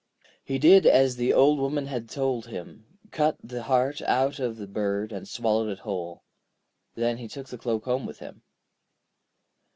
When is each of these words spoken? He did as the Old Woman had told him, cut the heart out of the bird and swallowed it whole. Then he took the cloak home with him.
He 0.43 0.57
did 0.57 0.87
as 0.87 1.15
the 1.15 1.31
Old 1.31 1.59
Woman 1.59 1.85
had 1.85 2.09
told 2.09 2.47
him, 2.47 2.87
cut 3.11 3.37
the 3.43 3.61
heart 3.61 4.01
out 4.01 4.39
of 4.39 4.57
the 4.57 4.65
bird 4.65 5.11
and 5.11 5.27
swallowed 5.27 5.69
it 5.69 5.77
whole. 5.85 6.23
Then 6.95 7.17
he 7.17 7.27
took 7.27 7.49
the 7.49 7.57
cloak 7.59 7.85
home 7.85 8.07
with 8.07 8.17
him. 8.17 8.41